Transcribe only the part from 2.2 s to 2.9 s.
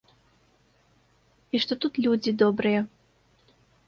добрыя.